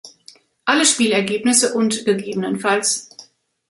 [0.65, 2.65] Alle Spielergebnisse und ggf.